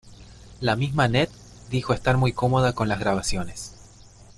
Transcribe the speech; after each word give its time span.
La 0.61 0.75
misma 0.75 1.03
Anette 1.03 1.31
dijo 1.69 1.93
estar 1.93 2.17
muy 2.17 2.33
cómoda 2.33 2.73
con 2.73 2.89
las 2.89 2.99
grabaciones. 2.99 3.75